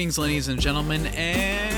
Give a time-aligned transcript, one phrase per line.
[0.00, 1.68] Greetings, ladies and gentlemen, and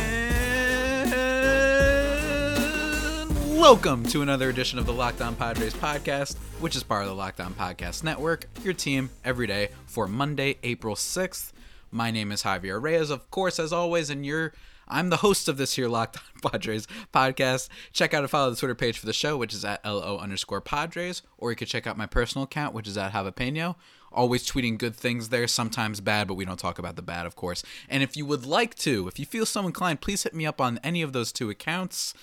[3.58, 7.16] welcome to another edition of the Locked On Padres podcast, which is part of the
[7.16, 11.50] Locked On Podcast Network, your team every day for Monday, April 6th.
[11.90, 14.52] My name is Javier Reyes, of course, as always, and you're
[14.86, 17.70] I'm the host of this here Locked On Padres podcast.
[17.92, 20.60] Check out and follow the Twitter page for the show, which is at LO underscore
[20.60, 23.74] Padres, or you can check out my personal account, which is at Javapeno.
[24.14, 27.36] Always tweeting good things there, sometimes bad, but we don't talk about the bad, of
[27.36, 27.62] course.
[27.88, 30.60] And if you would like to, if you feel so inclined, please hit me up
[30.60, 32.14] on any of those two accounts,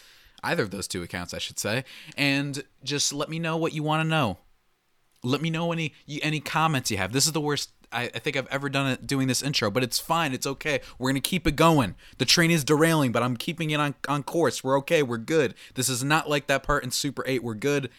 [0.44, 1.83] either of those two accounts, I should say,
[2.17, 4.38] and just let me know what you want to know.
[5.21, 7.11] Let me know any any comments you have.
[7.11, 9.83] This is the worst I, I, think I've ever done it doing this intro, but
[9.83, 10.33] it's fine.
[10.33, 10.81] It's okay.
[10.97, 11.95] We're gonna keep it going.
[12.19, 14.63] The train is derailing, but I'm keeping it on on course.
[14.63, 15.03] We're okay.
[15.03, 15.55] We're good.
[15.73, 17.44] This is not like that part in Super 8.
[17.44, 17.89] We're good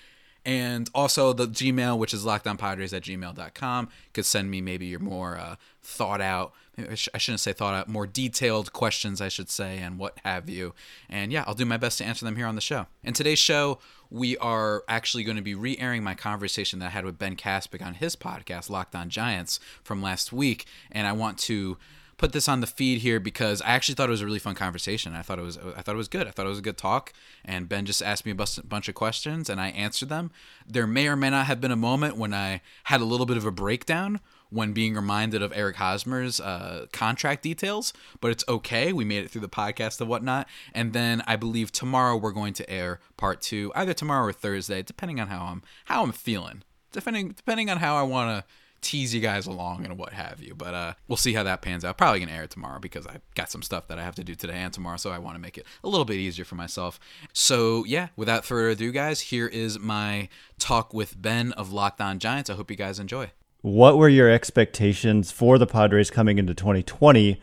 [0.44, 5.36] and also the Gmail, which is lockedonpadres at gmail.com, could send me maybe your more
[5.36, 9.98] uh, thought out, I shouldn't say thought out, more detailed questions, I should say, and
[9.98, 10.74] what have you.
[11.08, 12.86] And yeah, I'll do my best to answer them here on the show.
[13.04, 16.90] In today's show, we are actually going to be re airing my conversation that I
[16.90, 20.64] had with Ben Kaspick on his podcast, Locked On Giants, from last week.
[20.90, 21.76] And I want to
[22.20, 24.54] put this on the feed here because I actually thought it was a really fun
[24.54, 25.14] conversation.
[25.14, 26.28] I thought it was I thought it was good.
[26.28, 27.14] I thought it was a good talk.
[27.46, 30.30] And Ben just asked me a bunch of questions and I answered them.
[30.66, 33.38] There may or may not have been a moment when I had a little bit
[33.38, 38.92] of a breakdown when being reminded of Eric Hosmer's uh, contract details, but it's okay.
[38.92, 40.46] We made it through the podcast and whatnot.
[40.74, 44.82] And then I believe tomorrow we're going to air part two, either tomorrow or Thursday,
[44.82, 46.64] depending on how I'm how I'm feeling.
[46.92, 50.54] Depending depending on how I want to tease you guys along and what have you.
[50.54, 51.98] But uh, we'll see how that pans out.
[51.98, 54.34] Probably gonna air it tomorrow because I got some stuff that I have to do
[54.34, 56.98] today and tomorrow, so I want to make it a little bit easier for myself.
[57.32, 62.18] So yeah, without further ado, guys, here is my talk with Ben of Locked On
[62.18, 62.50] Giants.
[62.50, 63.30] I hope you guys enjoy.
[63.62, 67.40] What were your expectations for the Padres coming into 2020?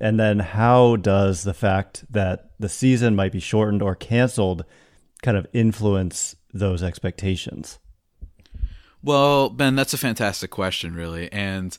[0.00, 4.64] And then how does the fact that the season might be shortened or canceled
[5.22, 7.78] kind of influence those expectations?
[9.04, 11.30] Well, Ben, that's a fantastic question, really.
[11.32, 11.76] And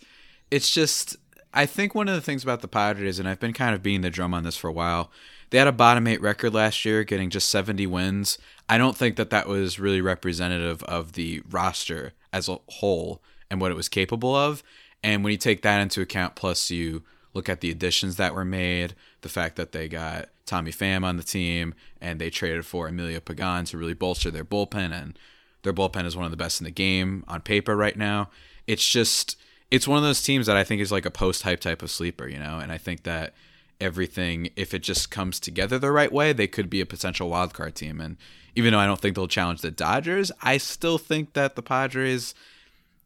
[0.52, 1.16] it's just,
[1.54, 4.02] I think one of the things about the Padres, and I've been kind of beating
[4.02, 5.10] the drum on this for a while,
[5.50, 8.38] they had a bottom eight record last year, getting just 70 wins.
[8.68, 13.62] I don't think that that was really representative of the roster as a whole and
[13.62, 14.64] what it was capable of.
[15.04, 17.04] And when you take that into account, plus you
[17.34, 21.18] look at the additions that were made, the fact that they got Tommy Pham on
[21.18, 25.18] the team and they traded for Emilio Pagan to really bolster their bullpen and
[25.64, 28.30] their bullpen is one of the best in the game on paper right now.
[28.68, 29.38] It's just
[29.72, 31.90] it's one of those teams that I think is like a post hype type of
[31.90, 33.34] sleeper, you know, and I think that
[33.82, 37.54] everything if it just comes together the right way, they could be a potential wild
[37.54, 38.00] card team.
[38.00, 38.18] And
[38.56, 42.36] even though I don't think they'll challenge the Dodgers, I still think that the Padres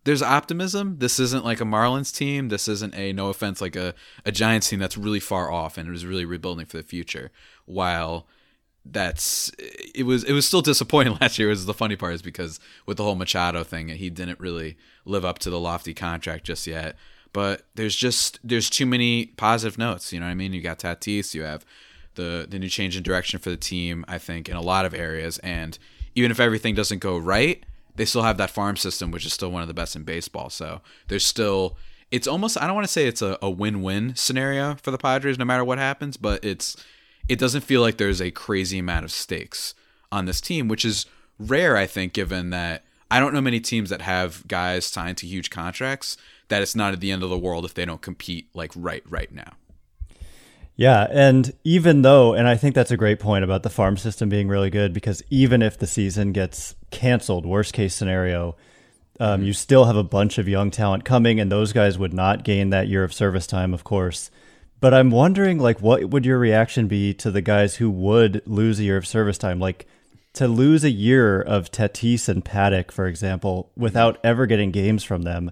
[0.04, 1.00] there's optimism.
[1.00, 2.48] This isn't like a Marlins team.
[2.48, 5.94] This isn't a no offense like a, a Giants team that's really far off and
[5.94, 7.30] is really rebuilding for the future.
[7.66, 8.26] While
[8.92, 9.52] that's
[9.94, 11.50] it was it was still disappointing last year.
[11.50, 15.26] Was the funny part is because with the whole Machado thing, he didn't really live
[15.26, 16.96] up to the lofty contract just yet.
[17.34, 20.12] But there's just there's too many positive notes.
[20.14, 20.54] You know what I mean?
[20.54, 21.66] You got Tatis, you have
[22.16, 24.06] the the new change in direction for the team.
[24.08, 25.78] I think in a lot of areas, and
[26.16, 27.64] even if everything doesn't go right,
[27.96, 30.50] they still have that farm system, which is still one of the best in baseball.
[30.50, 31.78] So there's still
[32.12, 35.38] it's almost I don't want to say it's a, a win-win scenario for the Padres
[35.38, 36.78] no matter what happens, but it's
[37.30, 39.74] it doesn't feel like there's a crazy amount of stakes
[40.12, 41.06] on this team, which is
[41.40, 45.28] rare, I think, given that I don't know many teams that have guys signed to
[45.28, 46.18] huge contracts
[46.50, 49.04] that it's not at the end of the world if they don't compete like right
[49.10, 49.54] right now.
[50.76, 54.30] Yeah, and even though, and I think that's a great point about the farm system
[54.30, 58.56] being really good because even if the season gets canceled, worst case scenario,
[59.20, 62.44] um, you still have a bunch of young talent coming, and those guys would not
[62.44, 64.30] gain that year of service time, of course.
[64.80, 68.80] But I'm wondering, like, what would your reaction be to the guys who would lose
[68.80, 69.60] a year of service time?
[69.60, 69.88] Like,
[70.34, 75.24] to lose a year of Tatis and Paddack, for example, without ever getting games from
[75.24, 75.52] them.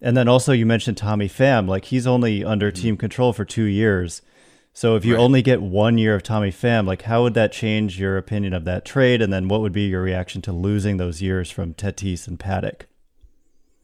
[0.00, 1.68] And then also, you mentioned Tommy Pham.
[1.68, 2.82] Like, he's only under mm-hmm.
[2.82, 4.22] team control for two years.
[4.72, 5.20] So if you right.
[5.20, 8.64] only get one year of Tommy Pham, like, how would that change your opinion of
[8.64, 9.20] that trade?
[9.20, 12.82] And then what would be your reaction to losing those years from Tatis and Paddack?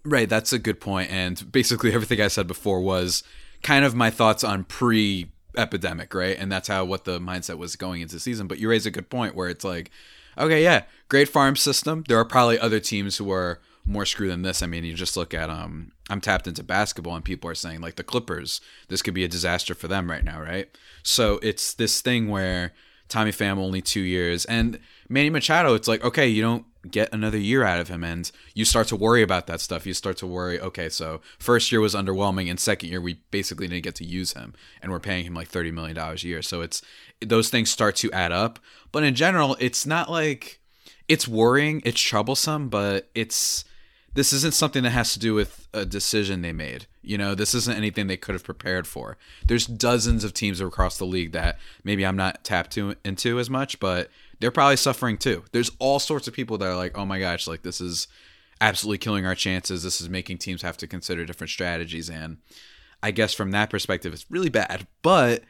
[0.02, 1.10] Right, that's a good point.
[1.10, 3.22] And basically, everything I said before was
[3.62, 6.36] kind of my thoughts on pre epidemic, right?
[6.38, 8.46] And that's how what the mindset was going into season.
[8.46, 9.90] But you raise a good point where it's like,
[10.36, 12.04] okay, yeah, great farm system.
[12.08, 14.62] There are probably other teams who are more screwed than this.
[14.62, 17.80] I mean, you just look at um I'm tapped into basketball and people are saying
[17.80, 20.68] like the Clippers, this could be a disaster for them right now, right?
[21.02, 22.72] So it's this thing where
[23.08, 24.44] Tommy Pham only two years.
[24.44, 24.78] And
[25.08, 28.04] Manny Machado, it's like, okay, you don't get another year out of him.
[28.04, 29.86] And you start to worry about that stuff.
[29.86, 33.68] You start to worry okay so first year was underwhelming and second year we basically
[33.68, 34.54] didn't get to use him.
[34.82, 36.42] And we're paying him like 30 million dollars a year.
[36.42, 36.82] So it's
[37.20, 38.58] those things start to add up.
[38.92, 40.60] But in general it's not like
[41.08, 43.64] it's worrying it's troublesome but it's
[44.14, 47.54] this isn't something that has to do with a decision they made you know this
[47.54, 49.16] isn't anything they could have prepared for
[49.46, 53.48] there's dozens of teams across the league that maybe i'm not tapped to, into as
[53.48, 54.10] much but
[54.40, 55.44] they're probably suffering too.
[55.52, 58.08] There's all sorts of people that are like, oh my gosh, like this is
[58.60, 59.82] absolutely killing our chances.
[59.82, 62.08] This is making teams have to consider different strategies.
[62.08, 62.38] And
[63.02, 64.86] I guess from that perspective, it's really bad.
[65.02, 65.42] But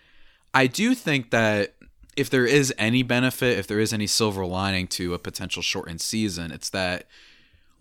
[0.55, 1.75] I do think that
[2.16, 6.00] if there is any benefit, if there is any silver lining to a potential shortened
[6.00, 7.06] season, it's that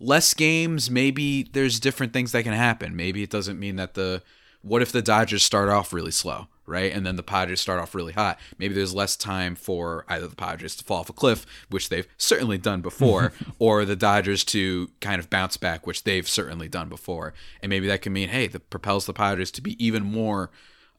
[0.00, 2.96] less games, maybe there's different things that can happen.
[2.96, 4.22] Maybe it doesn't mean that the
[4.62, 6.48] what if the Dodgers start off really slow?
[6.68, 6.92] right?
[6.92, 8.38] And then the Padres start off really hot.
[8.58, 12.06] Maybe there's less time for either the Padres to fall off a cliff, which they've
[12.18, 16.88] certainly done before, or the Dodgers to kind of bounce back, which they've certainly done
[16.88, 17.32] before.
[17.62, 20.50] And maybe that can mean, hey, that propels the Padres to be even more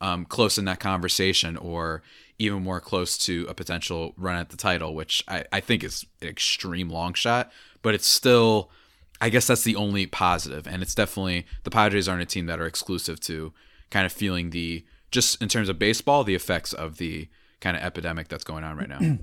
[0.02, 2.02] um, close in that conversation, or
[2.40, 6.06] even more close to a potential run at the title, which I, I think is
[6.22, 8.72] an extreme long shot, but it's still.
[9.22, 12.60] I guess that's the only positive, and it's definitely the Padres aren't a team that
[12.60, 13.54] are exclusive to
[13.90, 17.28] kind of feeling the just in terms of baseball, the effects of the
[17.60, 19.00] kind of epidemic that's going on right now.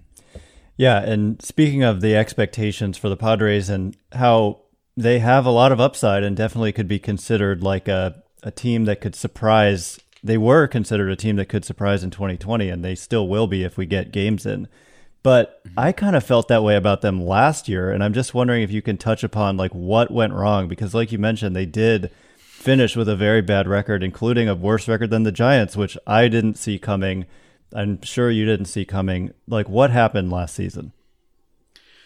[0.77, 4.63] yeah, and speaking of the expectations for the Padres and how
[4.97, 8.85] they have a lot of upside and definitely could be considered like a, a team
[8.87, 9.99] that could surprise.
[10.23, 13.63] They were considered a team that could surprise in 2020, and they still will be
[13.63, 14.69] if we get games in.
[15.23, 15.79] But mm-hmm.
[15.79, 18.71] I kind of felt that way about them last year, and I'm just wondering if
[18.71, 22.97] you can touch upon like what went wrong because, like you mentioned, they did finish
[22.97, 26.55] with a very bad record, including a worse record than the Giants, which I didn't
[26.55, 27.27] see coming.
[27.75, 29.33] I'm sure you didn't see coming.
[29.47, 30.93] Like, what happened last season?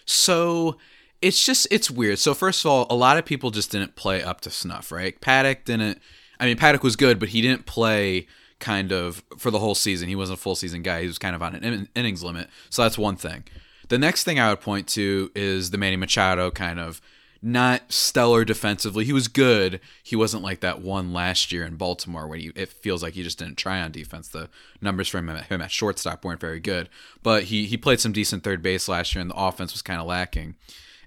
[0.04, 0.76] So
[1.22, 2.18] it's just it's weird.
[2.18, 5.20] So first of all, a lot of people just didn't play up to snuff, right?
[5.20, 6.00] Paddack didn't.
[6.38, 8.26] I mean, Paddack was good, but he didn't play
[8.60, 10.08] kind of for the whole season.
[10.08, 11.00] He wasn't a full season guy.
[11.00, 12.48] He was kind of on an in- innings limit.
[12.68, 13.44] So that's one thing.
[13.88, 17.00] The next thing I would point to is the Manny Machado kind of
[17.42, 19.04] not stellar defensively.
[19.04, 19.80] He was good.
[20.02, 23.22] He wasn't like that one last year in Baltimore where he, it feels like he
[23.22, 24.28] just didn't try on defense.
[24.28, 26.88] The numbers from him at, him at shortstop weren't very good,
[27.22, 30.00] but he he played some decent third base last year, and the offense was kind
[30.00, 30.54] of lacking.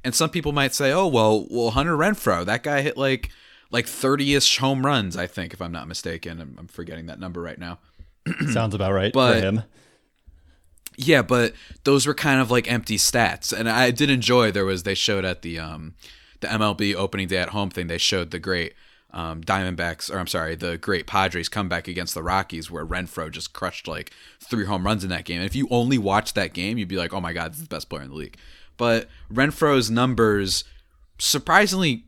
[0.03, 3.29] And some people might say, "Oh well, well Hunter Renfroe, that guy hit like
[3.73, 6.39] like 30ish home runs, I think, if I'm not mistaken.
[6.39, 7.79] I'm, I'm forgetting that number right now.
[8.51, 9.63] Sounds about right but, for him."
[10.95, 11.53] Yeah, but
[11.83, 14.51] those were kind of like empty stats, and I did enjoy.
[14.51, 15.95] There was they showed at the um,
[16.43, 18.73] the MLB opening day at home thing, they showed the great
[19.11, 23.53] um, Diamondbacks, or I'm sorry, the great Padres comeback against the Rockies, where Renfroe just
[23.53, 25.37] crushed like three home runs in that game.
[25.37, 27.67] And if you only watched that game, you'd be like, oh my God, this is
[27.67, 28.37] the best player in the league.
[28.77, 30.63] But Renfroe's numbers
[31.23, 32.03] surprisingly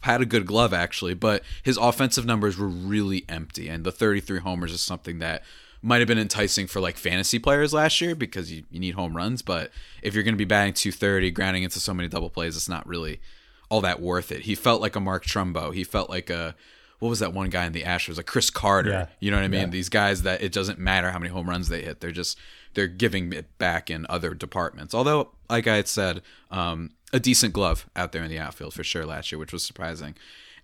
[0.00, 3.68] had a good glove, actually, but his offensive numbers were really empty.
[3.68, 5.44] And the 33 homers is something that
[5.80, 9.16] might have been enticing for like fantasy players last year because you, you need home
[9.16, 9.42] runs.
[9.42, 9.70] But
[10.02, 12.84] if you're going to be batting 230, grounding into so many double plays, it's not
[12.86, 13.20] really
[13.68, 14.40] all that worth it.
[14.40, 15.72] He felt like a Mark Trumbo.
[15.72, 16.56] He felt like a
[16.98, 18.16] what was that one guy in the Astros?
[18.16, 18.90] Like Chris Carter.
[18.90, 19.06] Yeah.
[19.20, 19.60] You know what I mean?
[19.60, 19.66] Yeah.
[19.66, 22.00] These guys that it doesn't matter how many home runs they hit.
[22.00, 22.36] They're just
[22.74, 24.94] they're giving it back in other departments.
[24.94, 28.84] Although, like I had said, um, a decent glove out there in the outfield for
[28.84, 30.14] sure last year, which was surprising.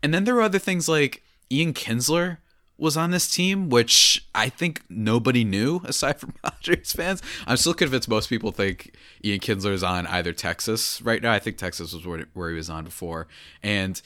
[0.03, 2.39] And then there were other things like Ian Kinsler
[2.77, 7.23] was on this team, which I think nobody knew aside from Padres fans.
[7.47, 11.33] I'm still convinced most people think Ian Kinsler is on either Texas right now.
[11.33, 13.27] I think Texas was where, where he was on before.
[13.63, 14.01] And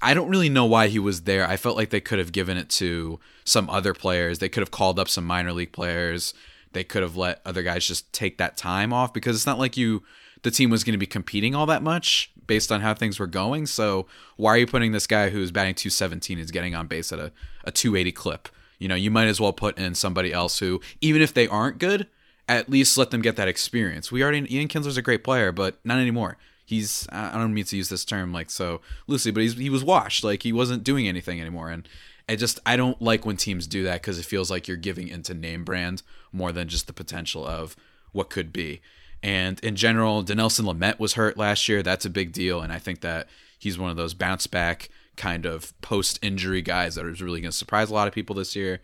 [0.00, 1.46] I don't really know why he was there.
[1.46, 4.38] I felt like they could have given it to some other players.
[4.38, 6.32] They could have called up some minor league players.
[6.72, 9.76] They could have let other guys just take that time off because it's not like
[9.76, 10.02] you
[10.42, 13.26] the team was going to be competing all that much based on how things were
[13.26, 13.66] going.
[13.66, 14.06] So
[14.36, 17.32] why are you putting this guy who's batting 217 is getting on base at a,
[17.64, 18.48] a 280 clip?
[18.78, 21.78] You know, you might as well put in somebody else who, even if they aren't
[21.78, 22.08] good,
[22.48, 24.10] at least let them get that experience.
[24.10, 26.36] We already Ian Kinsler's a great player, but not anymore.
[26.64, 29.84] He's I don't mean to use this term like so loosely, but he's he was
[29.84, 30.24] washed.
[30.24, 31.88] Like he wasn't doing anything anymore, and
[32.28, 35.08] I just I don't like when teams do that because it feels like you're giving
[35.08, 37.76] into name brand more than just the potential of
[38.12, 38.80] what could be.
[39.22, 41.82] And in general, Dinelson Lamet was hurt last year.
[41.82, 42.60] That's a big deal.
[42.60, 46.94] And I think that he's one of those bounce back kind of post injury guys
[46.94, 48.80] that is really going to surprise a lot of people this year.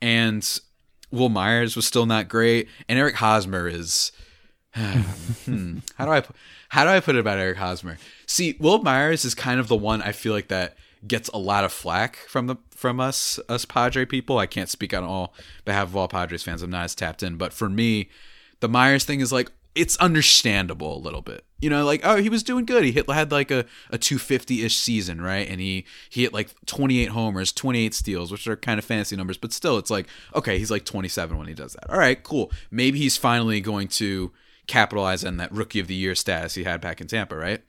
[0.00, 0.60] And
[1.10, 2.68] Wil Myers was still not great.
[2.88, 4.12] And Eric Hosmer is.
[4.74, 6.22] hmm, how do I
[6.70, 7.98] how do I put it about Eric Hosmer?
[8.26, 11.64] See, Wil Myers is kind of the one I feel like that gets a lot
[11.64, 14.38] of flack from the from us us Padre people.
[14.38, 15.34] I can't speak on all
[15.66, 16.62] behalf of all Padres fans.
[16.62, 18.08] I'm not as tapped in, but for me,
[18.60, 21.44] the Myers thing is like it's understandable a little bit.
[21.60, 22.84] You know, like oh, he was doing good.
[22.84, 25.48] He hit had like a, a 250-ish season, right?
[25.48, 29.38] And he he hit like 28 homers, 28 steals, which are kind of fantasy numbers,
[29.38, 31.88] but still it's like okay, he's like 27 when he does that.
[31.90, 32.50] All right, cool.
[32.70, 34.32] Maybe he's finally going to
[34.66, 37.62] capitalize on that rookie of the year status he had back in Tampa, right?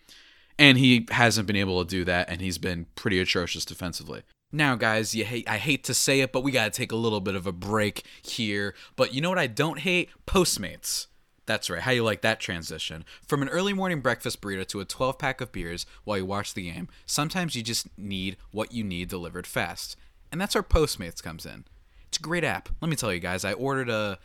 [0.59, 4.21] And he hasn't been able to do that and he's been pretty atrocious defensively.
[4.51, 6.95] Now, guys, you hate I hate to say it, but we got to take a
[6.95, 8.75] little bit of a break here.
[8.95, 10.09] But you know what I don't hate?
[10.27, 11.07] Postmates.
[11.45, 11.81] That's right.
[11.81, 13.03] How you like that transition?
[13.27, 16.53] From an early morning breakfast burrito to a 12 pack of beers while you watch
[16.53, 19.97] the game, sometimes you just need what you need delivered fast.
[20.31, 21.65] And that's where Postmates comes in.
[22.07, 22.69] It's a great app.
[22.79, 24.19] Let me tell you guys, I ordered a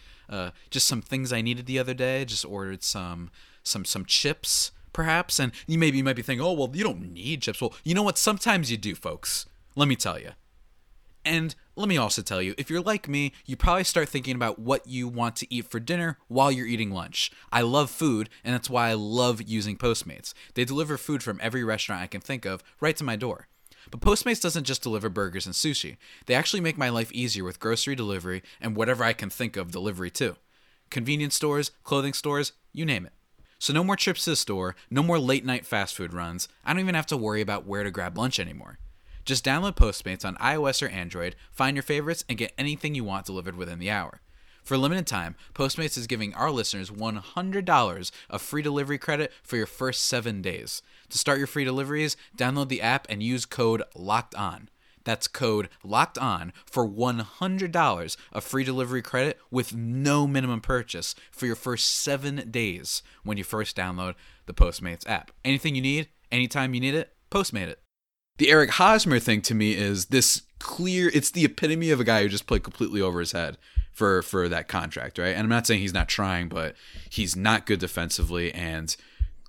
[0.70, 2.24] just some things I needed the other day.
[2.24, 3.30] Just ordered some
[3.62, 7.12] some some chips perhaps and you maybe you might be thinking, "Oh, well, you don't
[7.12, 8.18] need chips." Well, you know what?
[8.18, 9.46] Sometimes you do, folks.
[9.74, 10.32] Let me tell you.
[11.24, 14.58] And let me also tell you, if you're like me, you probably start thinking about
[14.58, 17.30] what you want to eat for dinner while you're eating lunch.
[17.52, 20.32] I love food, and that's why I love using Postmates.
[20.54, 23.48] They deliver food from every restaurant I can think of right to my door.
[23.90, 25.96] But Postmates doesn't just deliver burgers and sushi.
[26.26, 29.70] They actually make my life easier with grocery delivery and whatever I can think of
[29.70, 30.36] delivery too.
[30.90, 33.12] Convenience stores, clothing stores, you name it.
[33.58, 36.48] So no more trips to the store, no more late night fast food runs.
[36.64, 38.78] I don't even have to worry about where to grab lunch anymore.
[39.28, 43.26] Just download Postmates on iOS or Android, find your favorites, and get anything you want
[43.26, 44.22] delivered within the hour.
[44.64, 49.58] For a limited time, Postmates is giving our listeners $100 of free delivery credit for
[49.58, 50.80] your first seven days.
[51.10, 54.70] To start your free deliveries, download the app and use code LOCKED ON.
[55.04, 61.44] That's code LOCKED ON for $100 of free delivery credit with no minimum purchase for
[61.44, 64.14] your first seven days when you first download
[64.46, 65.32] the Postmates app.
[65.44, 67.82] Anything you need, anytime you need it, Postmate it
[68.38, 72.22] the Eric Hosmer thing to me is this clear it's the epitome of a guy
[72.22, 73.58] who just played completely over his head
[73.92, 75.34] for for that contract, right?
[75.34, 76.74] And I'm not saying he's not trying, but
[77.10, 78.96] he's not good defensively and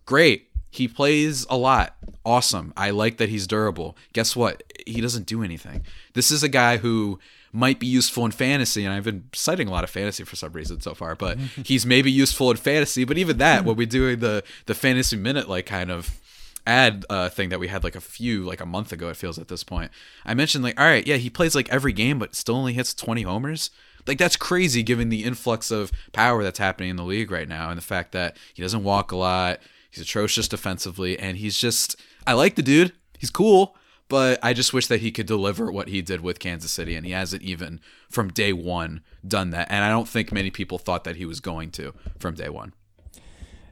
[0.05, 0.47] great.
[0.71, 1.95] He plays a lot.
[2.23, 2.73] Awesome.
[2.77, 3.97] I like that he's durable.
[4.13, 4.63] Guess what?
[4.85, 5.83] He doesn't do anything.
[6.13, 7.19] This is a guy who
[7.51, 10.53] might be useful in fantasy, and I've been citing a lot of fantasy for some
[10.53, 13.03] reason so far, but he's maybe useful in fantasy.
[13.03, 16.19] But even that, when we do the the fantasy minute like kind of
[16.67, 19.39] ad uh, thing that we had like a few like a month ago it feels
[19.39, 19.91] at this point
[20.25, 22.93] i mentioned like all right yeah he plays like every game but still only hits
[22.93, 23.71] 20 homers
[24.07, 27.69] like that's crazy given the influx of power that's happening in the league right now
[27.69, 31.95] and the fact that he doesn't walk a lot he's atrocious defensively and he's just
[32.27, 33.75] i like the dude he's cool
[34.09, 37.05] but I just wish that he could deliver what he did with Kansas City, and
[37.05, 39.67] he hasn't even from day one done that.
[39.69, 42.73] And I don't think many people thought that he was going to from day one.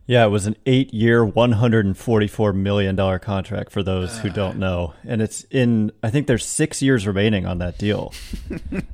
[0.08, 4.94] Yeah, it was an eight year, $144 million contract for those who don't know.
[5.06, 8.14] And it's in, I think there's six years remaining on that deal.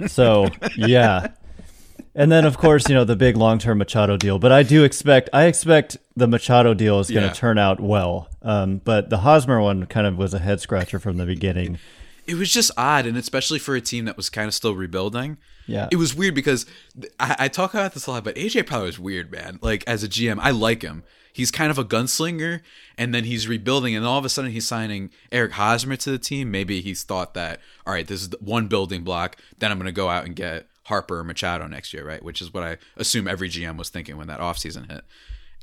[0.08, 1.28] so, yeah.
[2.16, 4.40] And then, of course, you know, the big long term Machado deal.
[4.40, 7.34] But I do expect, I expect the Machado deal is going to yeah.
[7.34, 8.28] turn out well.
[8.42, 11.78] Um, but the Hosmer one kind of was a head scratcher from the beginning
[12.26, 15.38] it was just odd, and especially for a team that was kind of still rebuilding.
[15.68, 16.66] Yeah, it was weird because
[17.20, 19.60] I, I talk about this a lot, but AJ Preller is weird, man.
[19.62, 21.04] Like as a GM, I like him.
[21.32, 22.62] He's kind of a gunslinger,
[22.96, 26.20] and then he's rebuilding, and all of a sudden he's signing Eric Hosmer to the
[26.20, 26.52] team.
[26.52, 29.38] Maybe he's thought that, all right, this is one building block.
[29.58, 32.22] Then I'm going to go out and get Harper or Machado next year, right?
[32.22, 35.04] Which is what I assume every GM was thinking when that offseason hit.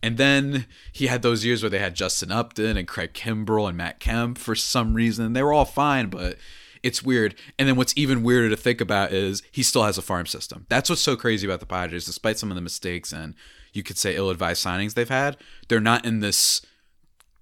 [0.02, 3.76] And then he had those years where they had Justin Upton and Craig Kimbrel and
[3.76, 5.35] Matt Kemp for some reason.
[5.35, 6.37] They were all fine, but
[6.83, 7.35] it's weird.
[7.59, 10.66] And then what's even weirder to think about is he still has a farm system.
[10.69, 13.35] That's what's so crazy about the Padres, despite some of the mistakes and
[13.73, 15.37] you could say ill-advised signings they've had.
[15.69, 16.62] They're not in this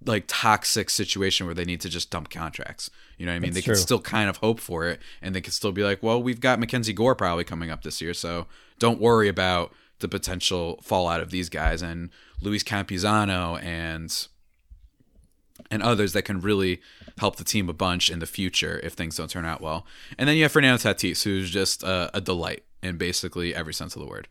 [0.05, 2.89] like toxic situation where they need to just dump contracts.
[3.17, 3.51] You know what I mean?
[3.51, 3.73] That's they true.
[3.75, 6.39] can still kind of hope for it and they can still be like, well, we've
[6.39, 8.47] got Mackenzie Gore probably coming up this year, so
[8.77, 12.09] don't worry about the potential fallout of these guys and
[12.41, 14.27] Luis Campusano and
[15.71, 16.81] and others that can really
[17.17, 19.85] help the team a bunch in the future if things don't turn out well.
[20.17, 23.95] And then you have Fernando Tatis, who's just a, a delight in basically every sense
[23.95, 24.27] of the word.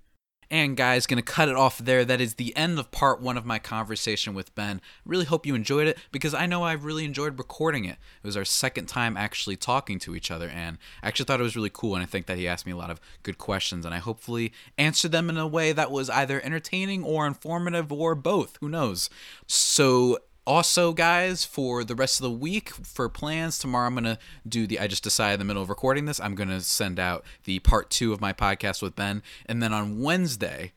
[0.50, 2.06] And guys, gonna cut it off there.
[2.06, 4.80] That is the end of part one of my conversation with Ben.
[5.04, 7.98] Really hope you enjoyed it because I know I really enjoyed recording it.
[8.22, 11.42] It was our second time actually talking to each other, and I actually thought it
[11.42, 11.94] was really cool.
[11.94, 14.52] And I think that he asked me a lot of good questions, and I hopefully
[14.78, 18.56] answered them in a way that was either entertaining or informative or both.
[18.60, 19.10] Who knows?
[19.46, 24.66] So also guys for the rest of the week for plans tomorrow i'm gonna do
[24.66, 27.58] the i just decided in the middle of recording this i'm gonna send out the
[27.58, 30.72] part two of my podcast with ben and then on wednesday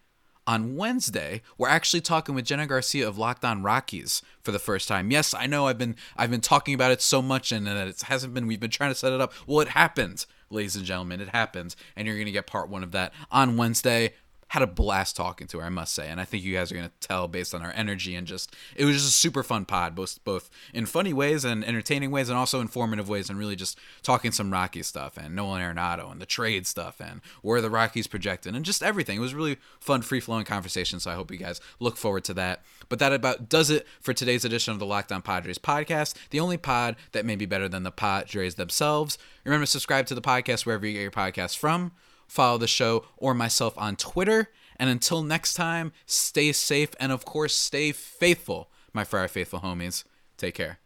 [0.48, 4.88] on Wednesday, we're actually talking with Jenna Garcia of Locked On Rockies for the first
[4.88, 5.12] time.
[5.12, 8.02] Yes, I know I've been I've been talking about it so much and that it
[8.02, 9.34] hasn't been we've been trying to set it up.
[9.46, 12.92] Well, it happened, ladies and gentlemen, it happened, and you're gonna get part one of
[12.92, 14.14] that on Wednesday
[14.52, 16.76] had a blast talking to her, I must say, and I think you guys are
[16.76, 19.96] gonna tell based on our energy and just it was just a super fun pod,
[19.96, 23.80] both both in funny ways and entertaining ways, and also informative ways, and really just
[24.04, 28.08] talking some Rocky stuff and Nolan Arenado and the trade stuff and where the Rockies
[28.08, 29.16] projected and just everything.
[29.16, 31.00] It was really fun, free flowing conversation.
[31.00, 32.62] So I hope you guys look forward to that.
[32.90, 36.42] But that about does it for today's edition of the Locked On Padres podcast, the
[36.42, 39.18] only pod that may be better than the Padres themselves.
[39.46, 41.94] Remember to subscribe to the podcast wherever you get your podcasts from
[42.32, 44.50] follow the show or myself on Twitter.
[44.78, 50.06] And until next time, stay safe and, of course, stay faithful, my Friar Faithful homies.
[50.38, 50.80] Take care.